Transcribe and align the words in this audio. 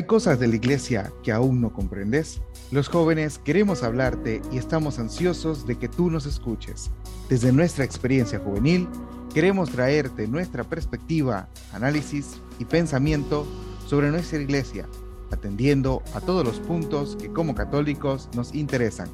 ¿Hay 0.00 0.06
cosas 0.06 0.40
de 0.40 0.48
la 0.48 0.56
iglesia 0.56 1.12
que 1.22 1.30
aún 1.30 1.60
no 1.60 1.74
comprendes? 1.74 2.40
Los 2.70 2.88
jóvenes 2.88 3.38
queremos 3.38 3.82
hablarte 3.82 4.40
y 4.50 4.56
estamos 4.56 4.98
ansiosos 4.98 5.66
de 5.66 5.76
que 5.76 5.90
tú 5.90 6.10
nos 6.10 6.24
escuches. 6.24 6.90
Desde 7.28 7.52
nuestra 7.52 7.84
experiencia 7.84 8.38
juvenil, 8.38 8.88
queremos 9.34 9.68
traerte 9.68 10.26
nuestra 10.26 10.64
perspectiva, 10.64 11.50
análisis 11.74 12.40
y 12.58 12.64
pensamiento 12.64 13.46
sobre 13.86 14.10
nuestra 14.10 14.40
iglesia, 14.40 14.88
atendiendo 15.30 16.02
a 16.14 16.22
todos 16.22 16.46
los 16.46 16.60
puntos 16.60 17.16
que 17.16 17.30
como 17.30 17.54
católicos 17.54 18.30
nos 18.34 18.54
interesan. 18.54 19.10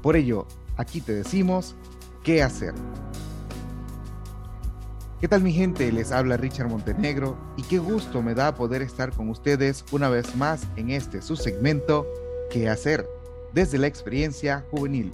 Por 0.00 0.16
ello, 0.16 0.46
aquí 0.78 1.02
te 1.02 1.12
decimos 1.12 1.74
qué 2.22 2.42
hacer. 2.42 2.72
¿Qué 5.22 5.28
tal 5.28 5.40
mi 5.44 5.52
gente? 5.52 5.92
Les 5.92 6.10
habla 6.10 6.36
Richard 6.36 6.68
Montenegro 6.68 7.38
y 7.56 7.62
qué 7.62 7.78
gusto 7.78 8.22
me 8.22 8.34
da 8.34 8.56
poder 8.56 8.82
estar 8.82 9.12
con 9.12 9.28
ustedes 9.28 9.84
una 9.92 10.08
vez 10.08 10.34
más 10.34 10.66
en 10.74 10.90
este 10.90 11.22
su 11.22 11.36
segmento 11.36 12.08
¿Qué 12.50 12.68
hacer? 12.68 13.06
desde 13.54 13.78
la 13.78 13.86
experiencia 13.86 14.64
juvenil, 14.72 15.12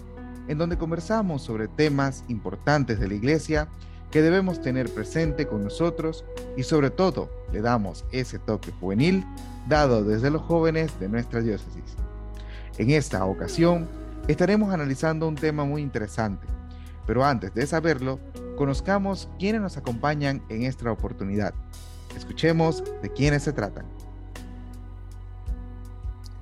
en 0.48 0.56
donde 0.56 0.78
conversamos 0.78 1.42
sobre 1.42 1.68
temas 1.68 2.24
importantes 2.28 2.98
de 2.98 3.06
la 3.06 3.12
iglesia 3.12 3.68
que 4.10 4.22
debemos 4.22 4.62
tener 4.62 4.88
presente 4.88 5.46
con 5.46 5.62
nosotros 5.62 6.24
y 6.56 6.62
sobre 6.62 6.88
todo 6.88 7.28
le 7.52 7.60
damos 7.60 8.06
ese 8.10 8.38
toque 8.38 8.72
juvenil 8.80 9.26
dado 9.68 10.04
desde 10.04 10.30
los 10.30 10.40
jóvenes 10.40 10.98
de 10.98 11.10
nuestra 11.10 11.42
diócesis. 11.42 11.84
En 12.78 12.92
esta 12.92 13.26
ocasión 13.26 13.86
estaremos 14.26 14.72
analizando 14.72 15.28
un 15.28 15.34
tema 15.34 15.66
muy 15.66 15.82
interesante, 15.82 16.46
pero 17.06 17.26
antes 17.26 17.52
de 17.52 17.66
saberlo, 17.66 18.20
conozcamos 18.58 19.28
quiénes 19.38 19.62
nos 19.62 19.76
acompañan 19.76 20.42
en 20.48 20.64
esta 20.64 20.90
oportunidad. 20.90 21.54
Escuchemos 22.16 22.82
de 23.00 23.10
quiénes 23.10 23.44
se 23.44 23.52
tratan. 23.52 23.86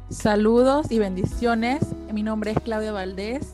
Saludos 0.09 0.91
y 0.91 0.99
bendiciones. 0.99 1.83
Mi 2.13 2.23
nombre 2.23 2.53
es 2.53 2.59
Claudia 2.61 2.93
Valdés. 2.93 3.53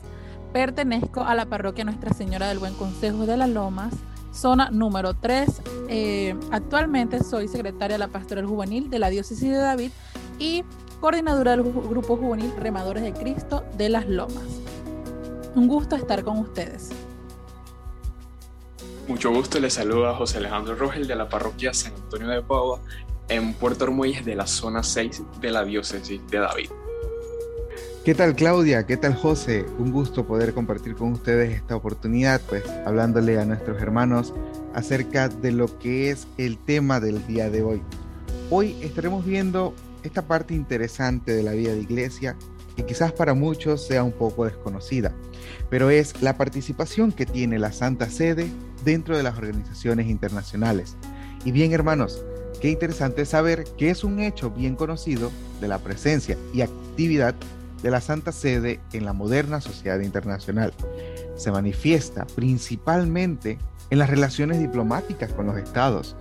Pertenezco 0.53 1.21
a 1.21 1.35
la 1.35 1.45
parroquia 1.45 1.83
Nuestra 1.83 2.13
Señora 2.13 2.47
del 2.47 2.59
Buen 2.59 2.73
Consejo 2.75 3.25
de 3.25 3.35
las 3.35 3.49
Lomas, 3.49 3.93
zona 4.31 4.69
número 4.71 5.13
3. 5.15 5.61
Eh, 5.89 6.35
actualmente 6.51 7.21
soy 7.21 7.49
secretaria 7.49 7.95
de 7.95 7.99
la 7.99 8.07
Pastoral 8.07 8.45
Juvenil 8.45 8.89
de 8.89 8.99
la 8.99 9.09
Diócesis 9.09 9.49
de 9.49 9.57
David 9.57 9.91
y 10.39 10.63
coordinadora 11.01 11.51
del 11.51 11.63
Grupo 11.63 12.15
Juvenil 12.15 12.53
Remadores 12.57 13.03
de 13.03 13.11
Cristo 13.11 13.65
de 13.77 13.89
las 13.89 14.07
Lomas. 14.07 14.61
Un 15.53 15.67
gusto 15.67 15.97
estar 15.97 16.23
con 16.23 16.37
ustedes. 16.37 16.91
Mucho 19.07 19.31
gusto, 19.31 19.59
les 19.59 19.73
saluda 19.73 20.15
José 20.15 20.37
Alejandro 20.37 20.75
Rogel 20.75 21.07
de 21.07 21.15
la 21.15 21.27
parroquia 21.27 21.73
San 21.73 21.93
Antonio 21.93 22.29
de 22.29 22.41
Padua 22.41 22.79
en 23.27 23.53
Puerto 23.53 23.83
Ormuelles 23.83 24.23
de 24.23 24.33
la 24.33 24.47
zona 24.47 24.81
6 24.81 25.23
de 25.41 25.51
la 25.51 25.65
diócesis 25.65 26.21
de 26.31 26.39
David. 26.39 26.69
¿Qué 28.05 28.15
tal 28.15 28.33
Claudia? 28.33 28.85
¿Qué 28.85 28.95
tal 28.95 29.13
José? 29.13 29.65
Un 29.77 29.91
gusto 29.91 30.25
poder 30.25 30.53
compartir 30.53 30.95
con 30.95 31.11
ustedes 31.11 31.53
esta 31.53 31.75
oportunidad, 31.75 32.39
pues 32.47 32.63
hablándole 32.85 33.37
a 33.37 33.45
nuestros 33.45 33.81
hermanos 33.81 34.33
acerca 34.73 35.27
de 35.27 35.51
lo 35.51 35.77
que 35.79 36.09
es 36.09 36.25
el 36.37 36.57
tema 36.57 37.01
del 37.01 37.27
día 37.27 37.49
de 37.49 37.61
hoy. 37.61 37.81
Hoy 38.49 38.77
estaremos 38.81 39.25
viendo 39.25 39.73
esta 40.03 40.21
parte 40.21 40.53
interesante 40.53 41.33
de 41.33 41.43
la 41.43 41.51
vida 41.51 41.73
de 41.73 41.81
iglesia 41.81 42.37
que 42.77 42.85
quizás 42.85 43.11
para 43.11 43.33
muchos 43.33 43.85
sea 43.85 44.03
un 44.03 44.13
poco 44.13 44.45
desconocida, 44.45 45.13
pero 45.69 45.89
es 45.89 46.21
la 46.21 46.37
participación 46.37 47.11
que 47.11 47.25
tiene 47.25 47.59
la 47.59 47.73
Santa 47.73 48.09
Sede 48.09 48.47
dentro 48.83 49.17
de 49.17 49.23
las 49.23 49.37
organizaciones 49.37 50.07
internacionales. 50.07 50.95
Y 51.45 51.51
bien, 51.51 51.73
hermanos, 51.73 52.23
qué 52.61 52.69
interesante 52.69 53.25
saber 53.25 53.65
que 53.77 53.89
es 53.89 54.03
un 54.03 54.19
hecho 54.19 54.51
bien 54.51 54.75
conocido 54.75 55.31
de 55.59 55.67
la 55.67 55.79
presencia 55.79 56.37
y 56.53 56.61
actividad 56.61 57.35
de 57.81 57.91
la 57.91 58.01
Santa 58.01 58.31
Sede 58.31 58.79
en 58.93 59.05
la 59.05 59.13
moderna 59.13 59.61
sociedad 59.61 59.99
internacional. 59.99 60.73
Se 61.35 61.51
manifiesta 61.51 62.25
principalmente 62.35 63.59
en 63.89 63.99
las 63.99 64.09
relaciones 64.09 64.59
diplomáticas 64.59 65.33
con 65.33 65.45
los 65.45 65.57
estados, 65.57 66.15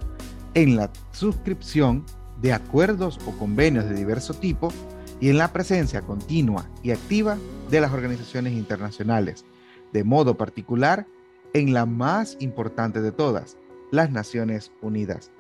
en 0.55 0.77
la 0.77 0.91
suscripción 1.13 2.05
de 2.41 2.53
acuerdos 2.53 3.19
o 3.27 3.31
convenios 3.39 3.89
de 3.89 3.95
diverso 3.95 4.35
tipo 4.35 4.73
y 5.21 5.31
en 5.31 5.39
la 5.39 5.53
presencia 5.53 6.03
continua 6.03 6.69
y 6.83 6.91
activa 6.91 7.39
de 7.71 7.81
las 7.81 7.93
organizaciones 7.93 8.55
internacionales, 8.55 9.45
de 9.93 10.03
modo 10.03 10.37
particular 10.37 11.07
en 11.55 11.73
la 11.73 11.87
más 11.87 12.37
importante 12.41 13.01
de 13.01 13.13
todas, 13.13 13.57
las 13.91 14.11
Naciones 14.11 14.73
Unidas. 14.81 15.31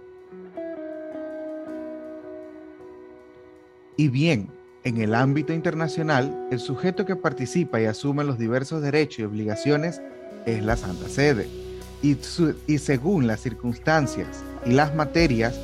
Y 3.97 4.09
bien, 4.09 4.49
en 4.84 5.00
el 5.00 5.15
ámbito 5.15 5.53
internacional, 5.53 6.49
el 6.50 6.59
sujeto 6.59 7.06
que 7.06 7.15
participa 7.15 7.81
y 7.81 7.84
asume 7.84 8.25
los 8.25 8.39
diversos 8.39 8.83
derechos 8.83 9.21
y 9.21 9.25
obligaciones 9.25 10.00
es 10.45 10.65
la 10.65 10.77
Santa 10.77 11.09
Sede. 11.09 11.49
Y, 12.03 12.17
según 12.79 13.29
las 13.29 13.41
circunstancias 13.41 14.43
y 14.67 14.73
las 14.73 14.94
materias, 14.94 15.55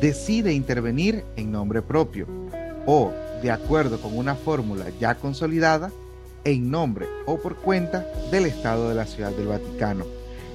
decide 0.00 0.52
intervenir 0.52 1.24
en 1.34 1.50
nombre 1.50 1.82
propio 1.82 2.28
o, 2.86 3.12
de 3.42 3.50
acuerdo 3.50 4.00
con 4.00 4.16
una 4.16 4.36
fórmula 4.36 4.86
ya 5.00 5.16
consolidada, 5.16 5.90
en 6.50 6.70
nombre 6.70 7.06
o 7.26 7.38
por 7.38 7.56
cuenta 7.56 8.06
del 8.30 8.46
Estado 8.46 8.88
de 8.88 8.94
la 8.94 9.06
Ciudad 9.06 9.30
del 9.30 9.48
Vaticano. 9.48 10.04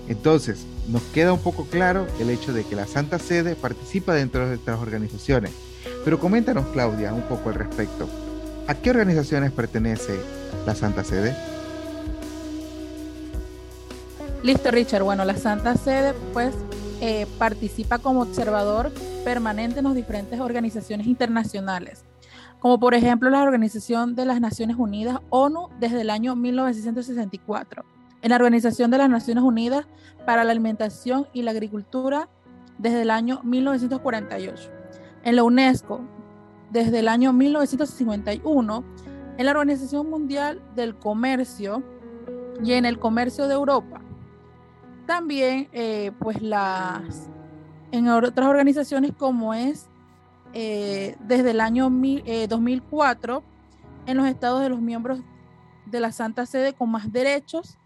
Entonces, 0.07 0.65
nos 0.89 1.01
queda 1.03 1.33
un 1.33 1.39
poco 1.39 1.65
claro 1.65 2.07
el 2.19 2.29
hecho 2.29 2.53
de 2.53 2.65
que 2.65 2.75
la 2.75 2.87
Santa 2.87 3.19
Sede 3.19 3.55
participa 3.55 4.13
dentro 4.13 4.47
de 4.47 4.55
estas 4.55 4.79
organizaciones. 4.79 5.51
Pero 6.03 6.19
coméntanos, 6.19 6.65
Claudia, 6.73 7.13
un 7.13 7.21
poco 7.23 7.49
al 7.49 7.55
respecto. 7.55 8.07
¿A 8.67 8.75
qué 8.75 8.89
organizaciones 8.89 9.51
pertenece 9.51 10.19
la 10.65 10.75
Santa 10.75 11.03
Sede? 11.03 11.35
Listo, 14.43 14.71
Richard. 14.71 15.03
Bueno, 15.03 15.23
la 15.23 15.37
Santa 15.37 15.75
Sede, 15.75 16.13
pues, 16.33 16.53
eh, 16.99 17.27
participa 17.37 17.99
como 17.99 18.21
observador 18.21 18.91
permanente 19.23 19.79
en 19.79 19.85
las 19.85 19.95
diferentes 19.95 20.39
organizaciones 20.39 21.07
internacionales 21.07 22.03
como 22.63 22.79
por 22.79 22.93
ejemplo 22.93 23.29
la 23.29 23.43
Organización 23.43 24.15
de 24.15 24.23
las 24.23 24.39
Naciones 24.39 24.77
Unidas, 24.79 25.19
ONU, 25.29 25.67
desde 25.81 25.99
el 25.99 26.09
año 26.09 26.37
1964, 26.37 27.83
en 28.21 28.29
la 28.29 28.37
Organización 28.37 28.89
de 28.89 28.99
las 28.99 29.09
Naciones 29.09 29.43
Unidas 29.43 29.85
para 30.25 30.45
la 30.45 30.51
Alimentación 30.51 31.27
y 31.33 31.41
la 31.41 31.51
Agricultura, 31.51 32.29
desde 32.77 33.01
el 33.01 33.11
año 33.11 33.41
1948, 33.43 34.71
en 35.25 35.35
la 35.35 35.43
UNESCO, 35.43 35.99
desde 36.71 36.99
el 36.99 37.09
año 37.09 37.33
1951, 37.33 38.85
en 39.37 39.45
la 39.45 39.51
Organización 39.51 40.09
Mundial 40.09 40.61
del 40.73 40.95
Comercio 40.95 41.83
y 42.63 42.71
en 42.71 42.85
el 42.85 42.97
Comercio 42.97 43.49
de 43.49 43.55
Europa. 43.55 43.99
También, 45.05 45.67
eh, 45.73 46.13
pues 46.17 46.41
las, 46.41 47.29
en 47.91 48.07
otras 48.07 48.47
organizaciones 48.47 49.11
como 49.17 49.53
es 49.53 49.89
eh, 50.53 51.15
desde 51.21 51.51
el 51.51 51.61
año 51.61 51.89
2004 51.89 53.37
eh, 53.37 53.41
en 54.05 54.17
los 54.17 54.27
estados 54.27 54.61
de 54.61 54.69
los 54.69 54.81
miembros 54.81 55.19
de 55.85 55.99
la 55.99 56.11
Santa 56.11 56.45
Sede 56.45 56.73
con 56.73 56.91
más 56.91 57.11
derechos, 57.11 57.77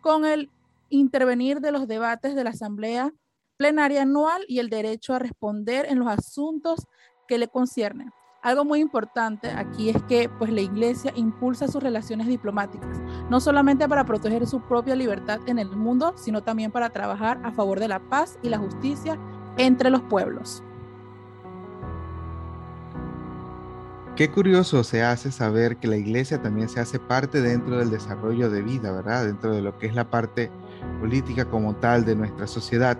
con 0.00 0.24
el 0.24 0.50
intervenir 0.88 1.60
de 1.60 1.72
los 1.72 1.86
debates 1.86 2.34
de 2.34 2.44
la 2.44 2.50
Asamblea 2.50 3.12
Plenaria 3.56 4.02
Anual 4.02 4.44
y 4.48 4.58
el 4.58 4.70
derecho 4.70 5.14
a 5.14 5.18
responder 5.18 5.86
en 5.88 5.98
los 5.98 6.08
asuntos 6.08 6.86
que 7.28 7.38
le 7.38 7.48
conciernen. 7.48 8.10
Algo 8.42 8.64
muy 8.64 8.80
importante 8.80 9.50
aquí 9.50 9.90
es 9.90 10.02
que 10.04 10.30
pues, 10.30 10.50
la 10.50 10.62
Iglesia 10.62 11.12
impulsa 11.14 11.68
sus 11.68 11.82
relaciones 11.82 12.26
diplomáticas, 12.26 12.98
no 13.28 13.38
solamente 13.38 13.86
para 13.86 14.04
proteger 14.04 14.46
su 14.46 14.62
propia 14.62 14.96
libertad 14.96 15.40
en 15.46 15.58
el 15.58 15.68
mundo, 15.76 16.14
sino 16.16 16.42
también 16.42 16.72
para 16.72 16.88
trabajar 16.88 17.38
a 17.44 17.52
favor 17.52 17.78
de 17.78 17.88
la 17.88 18.00
paz 18.00 18.38
y 18.42 18.48
la 18.48 18.58
justicia 18.58 19.18
entre 19.58 19.90
los 19.90 20.00
pueblos. 20.02 20.62
Qué 24.20 24.30
curioso 24.30 24.84
se 24.84 25.02
hace 25.02 25.32
saber 25.32 25.78
que 25.78 25.88
la 25.88 25.96
iglesia 25.96 26.42
también 26.42 26.68
se 26.68 26.78
hace 26.78 26.98
parte 26.98 27.40
dentro 27.40 27.78
del 27.78 27.88
desarrollo 27.88 28.50
de 28.50 28.60
vida, 28.60 28.92
¿verdad? 28.92 29.24
Dentro 29.24 29.50
de 29.54 29.62
lo 29.62 29.78
que 29.78 29.86
es 29.86 29.94
la 29.94 30.10
parte 30.10 30.50
política 31.00 31.46
como 31.46 31.74
tal 31.76 32.04
de 32.04 32.16
nuestra 32.16 32.46
sociedad. 32.46 32.98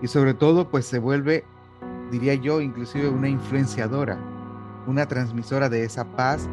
Y 0.00 0.06
sobre 0.06 0.32
todo, 0.32 0.70
pues 0.70 0.86
se 0.86 1.00
vuelve, 1.00 1.44
diría 2.12 2.34
yo, 2.34 2.60
inclusive 2.60 3.08
una 3.08 3.28
influenciadora, 3.28 4.16
una 4.86 5.06
transmisora 5.06 5.68
de 5.68 5.82
esa 5.82 6.04
paz 6.04 6.48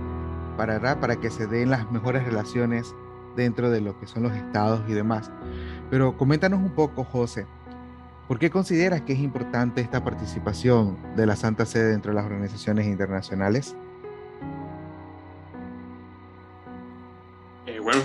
para, 0.57 0.99
para 0.99 1.17
que 1.17 1.29
se 1.29 1.45
den 1.45 1.69
las 1.69 1.91
mejores 1.91 2.25
relaciones 2.25 2.95
dentro 3.35 3.69
de 3.69 3.81
lo 3.81 3.99
que 3.99 4.07
son 4.07 4.23
los 4.23 4.33
estados 4.33 4.81
y 4.87 4.93
demás. 4.93 5.29
Pero 5.91 6.17
coméntanos 6.17 6.59
un 6.59 6.71
poco, 6.71 7.03
José, 7.03 7.45
¿por 8.27 8.39
qué 8.39 8.49
consideras 8.49 9.01
que 9.01 9.13
es 9.13 9.19
importante 9.19 9.79
esta 9.79 10.03
participación 10.03 10.97
de 11.15 11.27
la 11.27 11.35
Santa 11.35 11.67
Sede 11.67 11.91
dentro 11.91 12.13
de 12.13 12.15
las 12.15 12.25
organizaciones 12.25 12.87
internacionales? 12.87 13.75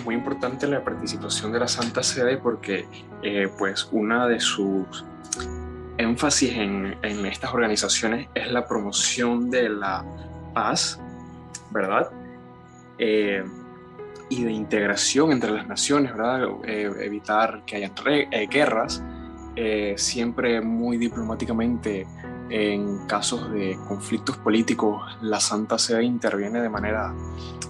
Es 0.02 0.06
muy 0.06 0.16
importante 0.16 0.66
la 0.66 0.82
participación 0.82 1.52
de 1.52 1.60
la 1.60 1.68
Santa 1.68 2.02
Sede 2.02 2.36
porque 2.36 2.86
eh, 3.22 3.48
pues 3.56 3.88
una 3.92 4.26
de 4.26 4.40
sus 4.40 5.04
énfasis 5.96 6.50
en, 6.56 6.96
en, 7.02 7.24
estas 7.24 7.54
organizaciones 7.54 8.28
es 8.34 8.50
la 8.50 8.66
promoción 8.66 9.48
de 9.48 9.68
la 9.68 10.04
paz, 10.52 11.00
¿verdad? 11.70 12.10
Eh, 12.98 13.44
y 14.28 14.42
de 14.42 14.50
integración 14.50 15.30
entre 15.30 15.52
las 15.52 15.68
naciones, 15.68 16.12
¿verdad? 16.12 16.48
Eh, 16.64 16.90
evitar 17.00 17.62
que 17.64 17.76
hayan 17.76 17.92
guerras, 18.50 19.02
siempre 19.96 20.62
muy 20.62 20.96
diplomáticamente 20.96 22.06
en 22.48 23.06
casos 23.06 23.52
de 23.52 23.78
conflictos 23.86 24.36
políticos, 24.38 25.02
la 25.20 25.38
Santa 25.38 25.78
Sede 25.78 26.04
interviene 26.04 26.60
de 26.60 26.70
manera 26.70 27.14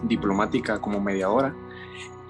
diplomática 0.05 0.81
como 0.81 1.01
mediadora 1.01 1.53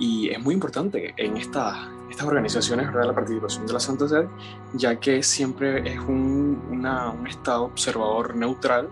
y 0.03 0.31
es 0.31 0.43
muy 0.43 0.53
importante 0.53 1.15
en 1.17 1.37
esta, 1.37 1.89
estas 2.11 2.27
organizaciones 2.27 2.89
¿verdad? 2.89 3.07
la 3.07 3.15
participación 3.15 3.69
de 3.69 3.73
la 3.73 3.79
Santa 3.79 4.09
Sede, 4.09 4.29
ya 4.75 4.99
que 4.99 5.23
siempre 5.23 5.89
es 5.89 6.01
un, 6.01 6.61
un 6.69 7.27
Estado 7.29 7.67
observador 7.67 8.35
neutral 8.35 8.89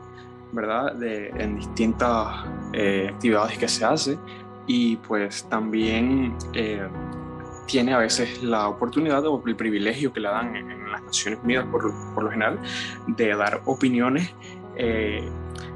¿verdad? 0.52 0.94
De, 0.94 1.30
en 1.30 1.56
distintas 1.56 2.46
eh, 2.72 3.10
actividades 3.12 3.58
que 3.58 3.66
se 3.66 3.84
hace 3.84 4.18
y 4.68 4.98
pues 4.98 5.48
también 5.48 6.36
eh, 6.52 6.86
tiene 7.66 7.92
a 7.92 7.98
veces 7.98 8.40
la 8.44 8.68
oportunidad 8.68 9.26
o 9.26 9.42
el 9.44 9.56
privilegio 9.56 10.12
que 10.12 10.20
le 10.20 10.28
dan 10.28 10.54
en, 10.54 10.80
las 10.92 11.02
Naciones 11.02 11.40
Unidas 11.42 11.66
por, 11.70 11.92
por, 12.14 12.24
lo 12.24 12.30
general 12.30 12.58
de 13.06 13.34
dar 13.34 13.62
opiniones 13.64 14.32
eh, 14.76 15.28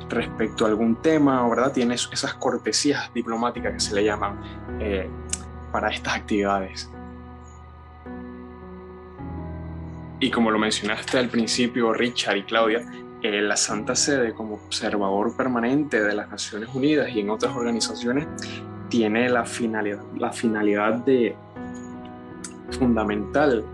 respecto 0.08 0.64
a 0.64 0.68
algún 0.68 0.96
tema, 0.96 1.48
¿verdad? 1.48 1.72
Tiene 1.72 1.94
esas 1.94 2.34
cortesías 2.34 3.12
diplomáticas 3.14 3.74
que 3.74 3.80
se 3.80 3.94
le 3.94 4.04
llaman 4.04 4.40
para 5.74 5.88
estas 5.88 6.14
actividades. 6.14 6.88
Y 10.20 10.30
como 10.30 10.52
lo 10.52 10.58
mencionaste 10.60 11.18
al 11.18 11.28
principio, 11.28 11.92
Richard 11.92 12.36
y 12.36 12.42
Claudia, 12.44 12.86
eh, 13.22 13.42
la 13.42 13.56
Santa 13.56 13.96
Sede 13.96 14.34
como 14.34 14.54
observador 14.54 15.36
permanente 15.36 16.00
de 16.00 16.14
las 16.14 16.28
Naciones 16.28 16.68
Unidas 16.72 17.08
y 17.12 17.18
en 17.18 17.30
otras 17.30 17.56
organizaciones 17.56 18.28
tiene 18.88 19.28
la 19.28 19.44
finalidad, 19.44 20.00
la 20.16 20.30
finalidad 20.30 20.94
de 20.94 21.34
fundamental, 22.78 23.64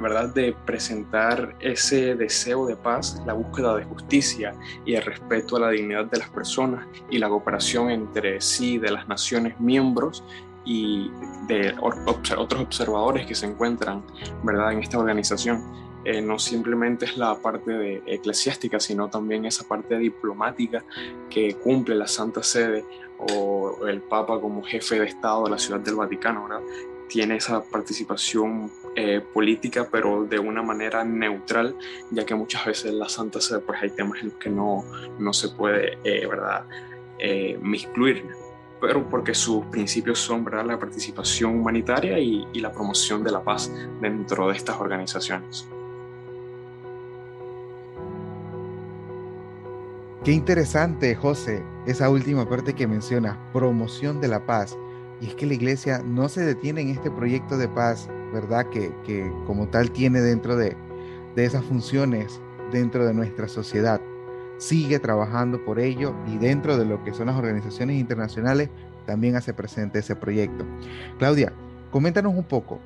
¿verdad? 0.00 0.32
De 0.32 0.56
presentar 0.64 1.54
ese 1.60 2.14
deseo 2.14 2.64
de 2.64 2.76
paz, 2.76 3.22
la 3.26 3.34
búsqueda 3.34 3.76
de 3.76 3.84
justicia 3.84 4.54
y 4.86 4.94
el 4.94 5.02
respeto 5.02 5.56
a 5.56 5.60
la 5.60 5.68
dignidad 5.68 6.06
de 6.06 6.18
las 6.18 6.30
personas 6.30 6.86
y 7.10 7.18
la 7.18 7.28
cooperación 7.28 7.90
entre 7.90 8.40
sí 8.40 8.78
de 8.78 8.90
las 8.90 9.06
naciones 9.06 9.60
miembros 9.60 10.24
y 10.64 11.10
de 11.46 11.74
otros 11.80 12.60
observadores 12.60 13.26
que 13.26 13.34
se 13.34 13.46
encuentran, 13.46 14.02
¿verdad? 14.42 14.72
En 14.72 14.80
esta 14.80 14.98
organización. 14.98 15.82
Eh, 16.04 16.20
no 16.20 16.36
simplemente 16.40 17.04
es 17.04 17.16
la 17.16 17.36
parte 17.36 17.70
de 17.70 18.02
eclesiástica, 18.06 18.80
sino 18.80 19.08
también 19.08 19.44
esa 19.44 19.66
parte 19.68 19.96
diplomática 19.96 20.84
que 21.30 21.54
cumple 21.54 21.94
la 21.94 22.08
Santa 22.08 22.42
Sede 22.42 22.84
o 23.18 23.86
el 23.86 24.00
Papa 24.00 24.40
como 24.40 24.62
jefe 24.62 24.98
de 24.98 25.06
Estado 25.06 25.44
de 25.44 25.50
la 25.50 25.58
Ciudad 25.58 25.78
del 25.80 25.94
Vaticano, 25.94 26.48
¿verdad? 26.48 26.64
Tiene 27.08 27.36
esa 27.36 27.62
participación 27.62 28.70
eh, 28.94 29.22
política, 29.32 29.88
pero 29.90 30.24
de 30.24 30.38
una 30.38 30.62
manera 30.62 31.02
neutral, 31.02 31.74
ya 32.10 32.26
que 32.26 32.34
muchas 32.34 32.66
veces 32.66 32.92
la 32.92 33.08
Santa 33.08 33.40
Sede 33.40 33.60
pues 33.60 33.80
hay 33.82 33.90
temas 33.90 34.20
en 34.20 34.26
los 34.28 34.34
que 34.38 34.50
no, 34.50 34.84
no 35.18 35.32
se 35.32 35.48
puede, 35.48 35.98
eh, 36.04 36.26
¿verdad? 36.26 36.66
Eh, 37.18 37.58
miscluir, 37.62 38.26
pero 38.82 39.08
porque 39.08 39.32
sus 39.32 39.64
principios 39.66 40.18
son 40.18 40.44
¿verdad? 40.44 40.66
la 40.66 40.76
participación 40.76 41.54
humanitaria 41.54 42.18
y, 42.18 42.44
la 42.54 42.72
promoción 42.72 43.22
de 43.22 43.30
la 43.30 43.42
paz 43.42 43.70
dentro 44.00 44.48
de 44.48 44.56
estas 44.56 44.76
organizaciones. 44.80 45.68
Qué 50.24 50.32
interesante, 50.32 51.14
José, 51.14 51.62
esa 51.86 52.10
última 52.10 52.48
parte 52.48 52.74
que 52.74 52.88
mencionas, 52.88 53.38
promoción 53.52 54.20
de 54.20 54.28
la 54.28 54.44
paz. 54.44 54.76
Y 55.20 55.28
es 55.28 55.34
que 55.36 55.46
la 55.46 55.54
iglesia 55.54 56.02
no 56.04 56.28
se 56.28 56.44
detiene 56.44 56.80
en 56.80 56.88
este 56.88 57.10
proyecto 57.10 57.56
de 57.56 57.68
paz, 57.68 58.08
¿verdad? 58.32 58.66
Que, 58.68 58.92
como 59.46 59.68
tal 59.68 59.92
tiene 59.92 60.20
dentro 60.20 60.56
de, 60.56 60.76
de 61.36 61.44
esas 61.44 61.64
funciones 61.64 62.40
dentro 62.72 63.06
de 63.06 63.14
nuestra 63.14 63.46
sociedad. 63.46 64.00
Sigue 64.62 65.00
trabajando 65.00 65.64
por 65.64 65.80
ello 65.80 66.14
y 66.28 66.38
dentro 66.38 66.78
de 66.78 66.84
lo 66.84 67.02
que 67.02 67.12
son 67.12 67.26
las 67.26 67.36
organizaciones 67.36 67.98
internacionales 67.98 68.70
también 69.06 69.34
hace 69.34 69.52
presente 69.52 69.98
ese 69.98 70.14
proyecto. 70.14 70.64
Claudia, 71.18 71.52
coméntanos 71.90 72.32
un 72.32 72.44
poco. 72.44 72.78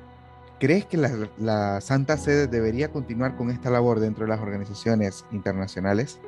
¿Crees 0.59 0.87
que 0.87 0.97
la, 0.97 1.79
Santa 1.81 2.17
Sede 2.17 2.47
debería 2.47 2.89
continuar 2.89 3.35
con 3.35 3.51
esta 3.51 3.69
labor 3.69 3.99
dentro 3.99 4.25
de 4.25 4.29
las 4.29 4.41
organizaciones 4.41 5.23
internacionales? 5.31 6.19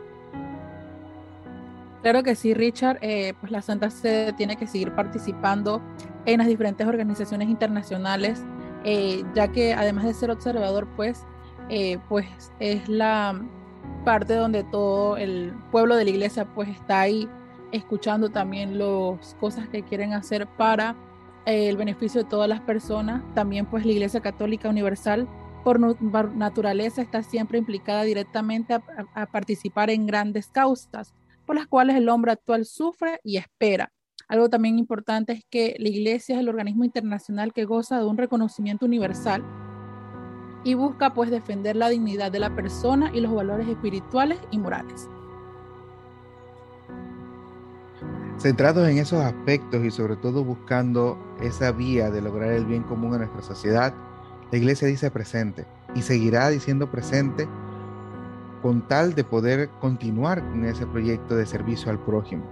Claro 2.04 2.22
que 2.22 2.36
sí, 2.36 2.54
Richard. 2.54 3.00
Eh, 3.02 3.34
pues 3.40 3.52
la 3.52 3.64
Santa 3.64 3.90
Sede 3.90 4.34
tiene 4.34 4.56
que 4.56 4.68
seguir 4.68 4.94
participando 4.94 5.82
en 6.28 6.38
las 6.38 6.48
diferentes 6.48 6.86
organizaciones 6.86 7.50
internacionales, 7.50 8.44
eh, 8.84 9.24
ya 9.34 9.48
que 9.48 9.74
además 9.74 10.06
de 10.06 10.14
ser 10.14 10.30
observador, 10.30 10.88
pues, 10.96 11.24
eh, 11.70 11.98
pues 12.08 12.28
es 12.60 12.88
la 12.88 13.42
parte 14.00 14.36
donde 14.36 14.64
todo 14.64 15.18
el 15.18 15.54
pueblo 15.72 15.96
de 15.96 16.04
la 16.06 16.10
iglesia 16.10 16.46
pues 16.46 16.70
está 16.70 17.02
ahí 17.02 17.30
escuchando 17.72 18.30
también 18.30 18.78
las 18.78 19.36
cosas 19.40 19.68
que 19.70 19.84
quieren 19.84 20.14
hacer 20.14 20.48
para 20.48 20.96
el 21.46 21.78
beneficio 21.78 22.24
de 22.24 22.30
todas 22.30 22.50
las 22.50 22.62
personas. 22.62 23.24
También 23.34 23.66
pues 23.66 23.86
la 23.86 23.92
Iglesia 23.92 24.22
Católica 24.22 24.70
Universal 24.70 25.28
por, 25.64 25.80
naturaleza 26.36 27.02
está 27.02 27.24
siempre 27.24 27.58
implicada 27.58 28.04
directamente 28.04 28.74
a 29.14 29.26
participar 29.26 29.90
en 29.90 30.06
grandes 30.06 30.48
causas 30.48 31.14
por 31.46 31.56
las 31.56 31.68
cuales 31.68 31.96
el 31.96 32.10
hombre 32.10 32.32
actual 32.32 32.66
sufre 32.66 33.20
y 33.24 33.38
espera. 33.38 33.92
Algo 34.28 34.50
también 34.50 34.78
importante 34.78 35.34
es 35.34 35.44
que 35.50 35.76
la 35.80 35.90
Iglesia 35.90 36.36
es 36.36 36.42
el 36.42 36.50
organismo 36.50 36.84
internacional 36.84 37.54
que 37.54 37.66
goza 37.66 37.98
de 37.98 38.06
un 38.06 38.18
reconocimiento 38.18 38.86
universal 38.86 39.44
y 40.64 40.74
busca 40.74 41.14
pues 41.14 41.32
defender 41.32 41.76
la 41.76 41.90
dignidad 41.90 42.32
de 42.32 42.40
la 42.40 42.56
persona 42.56 43.12
y 43.14 43.22
los 43.22 43.34
valores 43.34 43.68
espirituales 43.68 44.40
y 44.52 44.60
morales. 44.60 45.10
Centrados 48.38 48.88
en 48.88 48.98
esos 48.98 49.20
aspectos 49.20 49.84
y 49.84 49.92
sobre 49.92 50.16
todo 50.16 50.44
buscando 50.44 51.18
esa 51.42 51.72
vía 51.72 52.10
de 52.10 52.22
lograr 52.22 52.52
el 52.54 52.66
bien 52.66 52.84
común 52.84 53.14
en 53.14 53.20
nuestra 53.20 53.42
sociedad, 53.42 53.94
la 54.52 54.58
iglesia 54.58 54.88
dice 54.88 55.12
presente 55.12 55.66
y 55.94 56.02
seguirá 56.02 56.50
diciendo 56.50 56.90
presente 56.90 57.48
con 58.62 58.88
tal 58.88 59.14
de 59.14 59.24
poder 59.24 59.70
continuar 59.82 60.42
con 60.50 60.66
ese 60.66 60.86
proyecto 60.86 61.36
de 61.36 61.46
servicio 61.46 61.92
al 61.92 62.00
prójimo. 62.00 62.44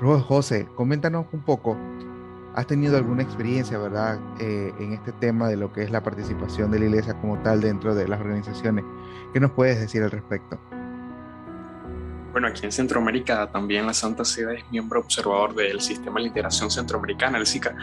José, 0.00 0.66
coméntanos 0.74 1.26
un 1.32 1.40
poco, 1.42 1.76
¿has 2.54 2.66
tenido 2.66 2.96
alguna 2.96 3.22
experiencia, 3.22 3.78
verdad, 3.78 4.18
eh, 4.38 4.72
en 4.78 4.92
este 4.92 5.12
tema 5.12 5.48
de 5.48 5.56
lo 5.56 5.72
que 5.72 5.82
es 5.82 5.90
la 5.90 6.02
participación 6.02 6.70
de 6.70 6.78
la 6.78 6.84
iglesia 6.86 7.14
como 7.14 7.38
tal 7.42 7.60
dentro 7.60 7.94
de 7.94 8.08
las 8.08 8.20
organizaciones? 8.20 8.84
¿Qué 9.32 9.40
nos 9.40 9.52
puedes 9.52 9.80
decir 9.80 10.02
al 10.02 10.10
respecto? 10.10 10.58
Bueno, 12.32 12.48
aquí 12.48 12.64
en 12.64 12.72
Centroamérica 12.72 13.50
también 13.50 13.86
la 13.86 13.94
Santa 13.94 14.24
Sede 14.24 14.58
es 14.58 14.70
miembro 14.70 15.00
observador 15.00 15.54
del 15.54 15.80
Sistema 15.80 16.20
de 16.20 16.28
Integración 16.28 16.70
Centroamericana, 16.70 17.38
el 17.38 17.46
SICA, 17.46 17.74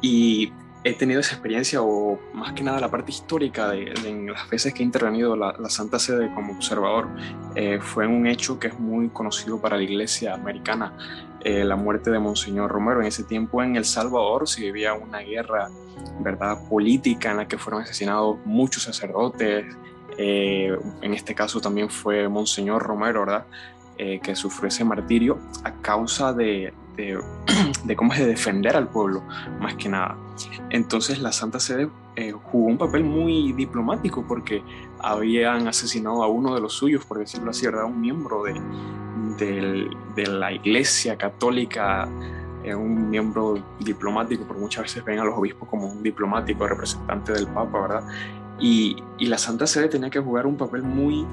y 0.00 0.52
he 0.84 0.92
tenido 0.92 1.20
esa 1.20 1.32
experiencia, 1.32 1.80
o 1.82 2.20
más 2.34 2.52
que 2.52 2.62
nada 2.62 2.78
la 2.78 2.90
parte 2.90 3.10
histórica 3.10 3.70
de, 3.70 3.94
las 4.26 4.48
veces 4.50 4.74
que 4.74 4.82
he 4.82 4.86
intervenido 4.86 5.34
la, 5.34 5.54
Santa 5.70 5.98
Sede 5.98 6.32
como 6.34 6.52
observador, 6.52 7.08
eh, 7.54 7.78
fue 7.80 8.06
un 8.06 8.26
hecho 8.26 8.58
que 8.58 8.68
es 8.68 8.78
muy 8.78 9.08
conocido 9.08 9.58
para 9.60 9.78
la 9.78 9.82
iglesia 9.82 10.34
americana, 10.34 10.92
eh, 11.40 11.64
la 11.64 11.76
muerte 11.76 12.10
de 12.10 12.18
Monseñor 12.18 12.70
Romero. 12.70 13.00
En 13.00 13.06
ese 13.06 13.24
tiempo 13.24 13.62
en 13.62 13.76
El 13.76 13.86
Salvador 13.86 14.46
se 14.46 14.60
vivía 14.60 14.92
una 14.92 15.20
guerra 15.20 15.70
¿verdad? 16.20 16.58
política 16.68 17.30
en 17.30 17.38
la 17.38 17.48
que 17.48 17.56
fueron 17.56 17.82
asesinados 17.82 18.36
muchos 18.44 18.82
sacerdotes, 18.82 19.64
eh, 20.18 20.76
en 21.00 21.14
este 21.14 21.34
caso 21.34 21.62
también 21.62 21.88
fue 21.88 22.28
Monseñor 22.28 22.82
Romero, 22.82 23.20
¿verdad? 23.20 23.46
que 23.96 24.34
sufrió 24.34 24.66
ese 24.66 24.84
martirio 24.84 25.38
a 25.62 25.70
causa 25.80 26.32
de, 26.32 26.74
de, 26.96 27.96
cómo 27.96 28.12
es 28.12 28.20
de 28.20 28.26
defender 28.26 28.76
al 28.76 28.88
pueblo, 28.88 29.22
más 29.60 29.74
que 29.74 29.88
nada. 29.88 30.16
Entonces 30.70 31.18
la 31.20 31.32
Santa 31.32 31.60
Sede 31.60 31.88
eh, 32.16 32.32
jugó 32.32 32.66
un 32.66 32.78
papel 32.78 33.04
muy 33.04 33.52
diplomático 33.52 34.24
porque 34.26 34.62
habían 35.00 35.68
asesinado 35.68 36.22
a 36.22 36.28
uno 36.28 36.54
de 36.54 36.60
los 36.60 36.72
suyos, 36.72 37.04
por 37.04 37.18
decirlo 37.18 37.50
así, 37.50 37.66
era 37.66 37.84
un 37.84 38.00
miembro 38.00 38.44
de, 38.44 39.88
de 40.14 40.26
la 40.26 40.52
Iglesia 40.52 41.16
Católica, 41.16 42.08
eh, 42.64 42.74
un 42.74 43.10
miembro 43.10 43.62
diplomático, 43.80 44.44
porque 44.44 44.62
muchas 44.62 44.84
veces 44.84 45.04
ven 45.04 45.18
a 45.18 45.24
los 45.24 45.36
obispos 45.36 45.68
como 45.68 45.86
un 45.86 46.02
diplomático, 46.02 46.66
representante 46.66 47.32
del 47.32 47.46
Papa, 47.48 47.80
¿verdad? 47.80 48.04
Y, 48.58 48.96
y 49.18 49.26
la 49.26 49.36
Santa 49.36 49.66
Sede 49.66 49.88
tenía 49.88 50.08
que 50.08 50.20
jugar 50.20 50.46
un 50.46 50.56
papel 50.56 50.82
muy 50.82 51.26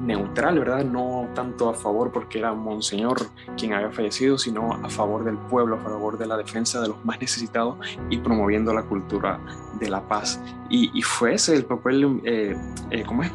neutral, 0.00 0.58
¿verdad? 0.58 0.84
No 0.84 1.28
tanto 1.34 1.68
a 1.68 1.74
favor 1.74 2.12
porque 2.12 2.38
era 2.38 2.52
Monseñor 2.52 3.28
quien 3.56 3.72
había 3.72 3.90
fallecido, 3.90 4.38
sino 4.38 4.72
a 4.74 4.88
favor 4.88 5.24
del 5.24 5.36
pueblo, 5.36 5.76
a 5.76 5.78
favor 5.78 6.18
de 6.18 6.26
la 6.26 6.36
defensa 6.36 6.80
de 6.80 6.88
los 6.88 7.04
más 7.04 7.20
necesitados 7.20 7.76
y 8.10 8.18
promoviendo 8.18 8.72
la 8.72 8.82
cultura 8.82 9.40
de 9.80 9.90
la 9.90 10.06
paz. 10.06 10.40
Y, 10.70 11.02
fue 11.02 11.34
ese 11.34 11.54
el 11.56 11.64
papel, 11.64 12.20
eh, 12.24 12.56
eh, 12.90 13.04
¿cómo 13.06 13.22
es? 13.22 13.32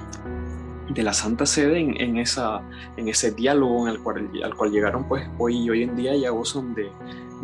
de 0.89 1.01
la 1.01 1.13
Santa 1.13 1.45
Sede 1.45 1.79
en, 1.79 2.17
esa, 2.17 2.61
en 2.97 3.07
ese 3.07 3.31
diálogo 3.31 3.87
en 3.87 3.95
el 3.95 3.99
cual, 4.01 4.29
al 4.43 4.53
cual 4.55 4.71
llegaron, 4.71 5.07
pues 5.07 5.27
hoy, 5.39 5.69
hoy 5.69 5.83
en 5.83 5.95
día 5.95 6.15
ya 6.15 6.29
gozan 6.29 6.75
de, 6.75 6.91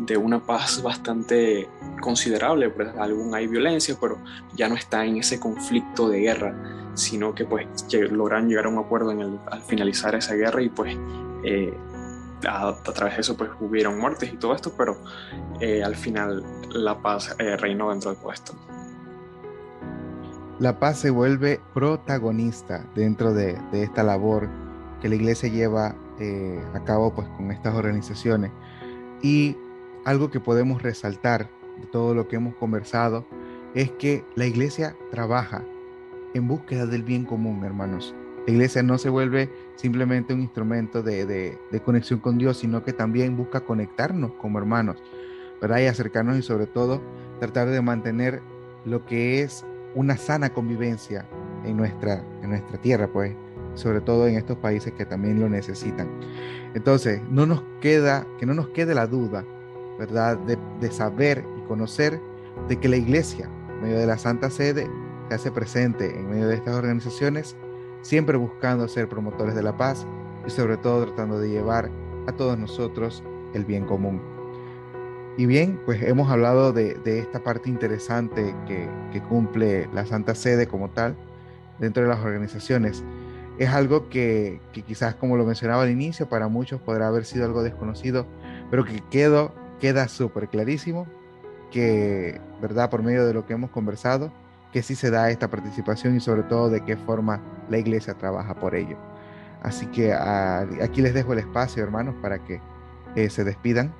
de 0.05 0.17
una 0.17 0.39
paz 0.39 0.81
bastante 0.81 1.67
considerable, 2.01 2.69
pues 2.69 2.89
aún 2.97 3.33
hay 3.33 3.47
violencia, 3.47 3.95
pero 3.99 4.17
ya 4.55 4.69
no 4.69 4.75
está 4.75 5.05
en 5.05 5.17
ese 5.17 5.39
conflicto 5.39 6.09
de 6.09 6.19
guerra, 6.19 6.55
sino 6.99 7.33
que 7.33 7.45
pues 7.45 7.67
llegar 7.87 8.65
a 8.65 8.69
un 8.69 8.77
acuerdo 8.77 9.11
en 9.11 9.21
el, 9.21 9.39
al 9.49 9.61
finalizar 9.63 10.15
esa 10.15 10.35
guerra 10.35 10.61
y 10.61 10.69
pues 10.69 10.95
eh, 11.43 11.73
a, 12.47 12.75
través 12.93 13.15
de 13.15 13.21
eso 13.21 13.37
pues 13.37 13.49
hubieron 13.59 13.99
muertes 13.99 14.31
y 14.31 14.37
todo 14.37 14.53
esto, 14.53 14.73
pero 14.77 14.97
eh, 15.59 15.83
al 15.83 15.95
final 15.95 16.43
la 16.71 17.01
paz 17.01 17.35
eh, 17.39 17.57
reinó 17.57 17.89
dentro 17.89 18.11
de 18.11 18.17
todo 18.17 18.31
esto. 18.31 18.53
La 20.59 20.77
paz 20.77 20.99
se 20.99 21.09
vuelve 21.09 21.61
protagonista 21.73 22.85
dentro 22.93 23.33
de, 23.33 23.57
esta 23.71 24.03
labor 24.03 24.49
que 25.01 25.07
la 25.07 25.15
iglesia 25.15 25.49
lleva 25.49 25.95
a 26.73 26.83
cabo 26.83 27.15
pues 27.15 27.29
con 27.37 27.49
estas 27.49 27.73
organizaciones 27.75 28.51
y 29.21 29.55
algo 30.03 30.29
que 30.29 30.41
podemos 30.41 30.81
resaltar 30.81 31.49
de 31.79 31.87
todo 31.87 32.13
lo 32.13 32.27
que 32.27 32.35
hemos 32.35 32.55
conversado 32.55 33.25
es 33.73 33.89
que 33.91 34.25
la 34.35 34.45
iglesia 34.45 34.97
trabaja 35.11 35.63
en 36.33 36.47
búsqueda 36.47 36.85
del 36.85 37.03
bien 37.03 37.25
común, 37.25 37.63
hermanos. 37.63 38.15
La 38.45 38.53
iglesia 38.53 38.81
no 38.83 38.97
se 38.97 39.09
vuelve 39.09 39.49
simplemente 39.75 40.33
un 40.33 40.41
instrumento 40.41 41.03
de, 41.03 41.57
conexión 41.85 42.19
con 42.19 42.37
Dios, 42.37 42.57
sino 42.57 42.83
que 42.83 42.93
también 42.93 43.37
busca 43.37 43.61
conectarnos 43.61 44.31
como 44.33 44.59
hermanos, 44.59 45.03
¿verdad? 45.61 45.79
Y 45.79 45.85
acercarnos 45.85 46.37
y 46.37 46.41
sobre 46.41 46.65
todo 46.65 47.01
tratar 47.39 47.69
de 47.69 47.81
mantener 47.81 48.41
lo 48.85 49.05
que 49.05 49.41
es 49.41 49.65
una 49.95 50.17
sana 50.17 50.53
convivencia 50.53 51.25
en 51.63 51.77
nuestra, 51.77 52.23
en 52.41 52.49
nuestra 52.49 52.79
tierra, 52.79 53.07
pues, 53.11 53.35
sobre 53.75 54.01
todo 54.01 54.27
en 54.27 54.35
estos 54.35 54.57
países 54.57 54.93
que 54.93 55.05
también 55.05 55.39
lo 55.39 55.49
necesitan. 55.49 56.09
Entonces, 56.73 57.21
no 57.29 57.45
nos 57.45 57.63
queda, 57.81 58.25
que 58.39 58.45
no 58.45 58.53
nos 58.53 58.69
quede 58.69 58.95
la 58.95 59.07
duda 59.07 59.45
¿verdad? 59.99 60.37
De, 60.37 60.91
saber 60.91 61.43
y 61.57 61.67
conocer 61.67 62.19
de 62.69 62.77
que 62.77 62.87
la 62.87 62.95
iglesia, 62.95 63.49
medio 63.81 63.99
de 63.99 64.07
la 64.07 64.17
Santa 64.17 64.49
Sede, 64.49 64.89
se 65.29 65.35
hace 65.35 65.51
presente 65.51 66.17
en 66.17 66.29
medio 66.29 66.47
de 66.47 66.55
estas 66.55 66.75
organizaciones, 66.75 67.55
siempre 68.01 68.37
buscando 68.37 68.87
ser 68.87 69.07
promotores 69.07 69.55
de 69.55 69.63
la 69.63 69.77
paz 69.77 70.05
y 70.45 70.49
sobre 70.49 70.77
todo 70.77 71.05
tratando 71.05 71.39
de 71.39 71.49
llevar 71.49 71.89
a 72.27 72.31
todos 72.33 72.57
nosotros 72.57 73.23
el 73.53 73.63
bien 73.63 73.85
común. 73.85 74.21
Y 75.37 75.45
bien, 75.45 75.79
pues 75.85 76.01
hemos 76.03 76.29
hablado 76.29 76.73
de, 76.73 76.99
esta 77.05 77.41
parte 77.41 77.69
interesante 77.69 78.53
que, 78.67 78.89
cumple 79.29 79.87
la 79.93 80.05
Santa 80.05 80.35
Sede 80.35 80.67
como 80.67 80.89
tal 80.89 81.15
dentro 81.77 82.03
de 82.03 82.09
las 82.09 82.19
organizaciones. 82.19 83.03
Es 83.57 83.69
algo 83.69 84.09
que, 84.09 84.59
que 84.73 84.81
quizás, 84.81 85.15
como 85.15 85.37
lo 85.37 85.45
mencionaba 85.45 85.83
al 85.83 85.91
inicio, 85.91 86.27
para 86.27 86.47
muchos 86.47 86.81
podrá 86.81 87.07
haber 87.07 87.25
sido 87.25 87.45
algo 87.45 87.63
desconocido, 87.63 88.25
pero 88.69 88.83
que 88.83 89.01
quedó 89.11 89.53
queda 89.79 90.07
súper 90.07 90.49
clarísimo 90.49 91.07
que, 91.71 92.39
¿verdad? 92.61 92.89
Por 92.89 93.01
medio 93.01 93.25
de 93.25 93.33
lo 93.33 93.45
que 93.45 93.53
hemos 93.53 93.71
conversado, 93.71 94.31
que 94.71 94.83
sí 94.83 94.95
se 94.95 95.09
da 95.09 95.29
esta 95.29 95.49
participación 95.49 96.15
y 96.15 96.19
sobre 96.19 96.43
todo 96.43 96.69
de 96.69 96.83
qué 96.83 96.95
forma 96.95 97.41
la 97.69 97.77
iglesia 97.77 98.13
trabaja 98.13 98.53
por 98.55 98.75
ello. 98.75 98.97
Así 99.61 99.87
que 99.87 100.13
ah, 100.13 100.65
aquí 100.81 101.01
les 101.01 101.13
dejo 101.13 101.33
el 101.33 101.39
espacio, 101.39 101.83
hermanos, 101.83 102.15
para 102.21 102.39
que 102.39 102.61
eh, 103.15 103.29
se 103.29 103.43
despidan. 103.43 103.93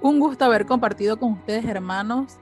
Un 0.00 0.20
gusto 0.20 0.44
haber 0.44 0.66
compartido 0.66 1.18
con 1.18 1.32
ustedes, 1.32 1.64
hermanos, 1.64 2.38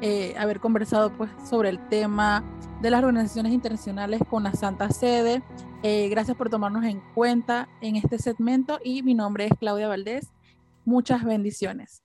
eh, 0.00 0.34
haber 0.38 0.60
conversado 0.60 1.12
pues, 1.12 1.30
sobre 1.48 1.68
el 1.68 1.88
tema 1.88 2.44
de 2.80 2.90
las 2.90 3.02
organizaciones 3.02 3.52
internacionales 3.52 4.20
con 4.28 4.42
la 4.42 4.52
Santa 4.52 4.90
Sede. 4.90 5.42
Eh, 5.82 6.08
gracias 6.08 6.36
por 6.36 6.50
tomarnos 6.50 6.84
en 6.84 7.00
cuenta 7.14 7.68
en 7.80 7.96
este 7.96 8.18
segmento 8.18 8.78
y 8.84 9.02
mi 9.02 9.14
nombre 9.14 9.46
es 9.46 9.52
Claudia 9.58 9.88
Valdés. 9.88 10.30
Muchas 10.84 11.24
bendiciones. 11.24 12.02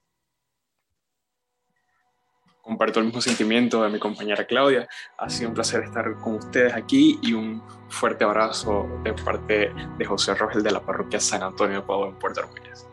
Comparto 2.65 2.99
el 2.99 3.05
mismo 3.05 3.21
sentimiento 3.21 3.83
de 3.83 3.91
mi 3.91 3.99
compañera 3.99 4.43
Claudia. 4.43 4.87
Ha 5.19 5.29
sido 5.29 5.49
un 5.49 5.53
placer 5.53 5.83
estar 5.83 6.15
con 6.15 6.37
ustedes 6.37 6.73
aquí 6.73 7.19
y 7.21 7.33
un 7.33 7.61
fuerte 7.89 8.23
abrazo 8.23 8.89
de 9.03 9.13
parte 9.13 9.71
de 9.99 10.05
José 10.05 10.33
Rogel 10.33 10.63
de 10.63 10.71
la 10.71 10.79
parroquia 10.79 11.19
San 11.19 11.43
Antonio 11.43 11.81
de 11.81 11.85
Padua 11.85 12.07
en 12.07 12.15
Puerto 12.15 12.41
Armuelles. 12.41 12.87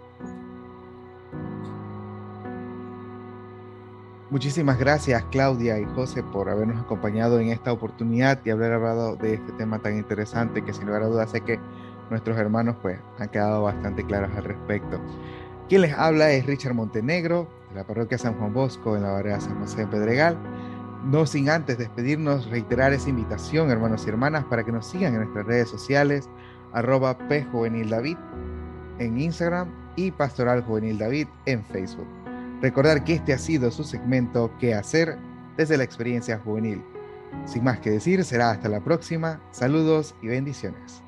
Muchísimas 4.29 4.79
gracias 4.79 5.25
Claudia 5.31 5.79
y 5.79 5.87
José 5.87 6.23
por 6.23 6.51
habernos 6.51 6.79
acompañado 6.79 7.41
en 7.41 7.49
esta 7.49 7.73
oportunidad 7.73 8.41
y 8.45 8.51
haber 8.51 8.73
hablado 8.73 9.17
de 9.17 9.35
este 9.35 9.53
tema 9.53 9.79
tan 9.79 9.97
interesante 9.97 10.63
que 10.63 10.75
sin 10.75 10.85
lugar 10.85 11.05
a 11.05 11.07
dudas 11.07 11.31
sé 11.31 11.41
que 11.41 11.59
nuestros 12.11 12.37
hermanos 12.37 12.77
pues 12.83 12.99
han 13.19 13.31
quedado 13.31 13.63
bastante 13.63 14.05
claros 14.05 14.31
al 14.37 14.45
respecto. 14.45 15.01
Quien 15.73 15.81
les 15.81 15.95
habla 15.95 16.31
es 16.33 16.45
Richard 16.45 16.75
Montenegro 16.75 17.49
de 17.71 17.77
la 17.77 17.87
parroquia 17.87 18.19
San 18.19 18.35
Juan 18.35 18.53
Bosco 18.53 18.95
en 18.95 19.05
la 19.05 19.13
barrera 19.13 19.41
San 19.41 19.59
José 19.59 19.79
de 19.79 19.87
Pedregal. 19.87 20.37
No 21.03 21.25
sin 21.25 21.49
antes 21.49 21.79
despedirnos, 21.79 22.51
reiterar 22.51 22.93
esa 22.93 23.09
invitación, 23.09 23.71
hermanos 23.71 24.05
y 24.05 24.11
hermanas, 24.11 24.45
para 24.45 24.65
que 24.65 24.71
nos 24.71 24.87
sigan 24.87 25.15
en 25.15 25.21
nuestras 25.21 25.47
redes 25.47 25.71
sociales, 25.71 26.29
arroba 26.75 27.17
David 27.19 28.19
en 28.99 29.19
Instagram 29.19 29.71
y 29.97 30.11
Pastoral 30.11 30.63
Juvenil 30.63 30.99
David 30.99 31.29
en 31.47 31.65
Facebook. 31.65 32.09
Recordar 32.61 33.03
que 33.03 33.15
este 33.15 33.33
ha 33.33 33.39
sido 33.39 33.71
su 33.71 33.83
segmento 33.83 34.51
¿Qué 34.61 34.75
hacer? 34.75 35.17
desde 35.57 35.79
la 35.79 35.85
experiencia 35.85 36.39
juvenil. 36.45 36.85
Sin 37.47 37.65
más 37.65 37.81
que 37.81 37.89
decir, 37.89 38.23
será 38.25 38.51
hasta 38.51 38.69
la 38.69 38.81
próxima. 38.81 39.41
Saludos 39.53 40.15
y 40.21 40.27
bendiciones. 40.27 41.03